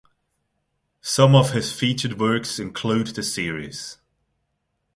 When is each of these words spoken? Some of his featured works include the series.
Some 1.01 1.35
of 1.35 1.51
his 1.51 1.71
featured 1.71 2.19
works 2.19 2.57
include 2.57 3.09
the 3.09 3.21
series. 3.21 3.99